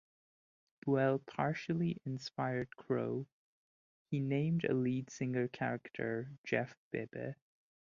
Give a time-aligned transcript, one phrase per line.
[0.83, 3.27] Buell partially inspired Crowe;
[4.09, 7.35] he named a lead singer character Jeff Bebe.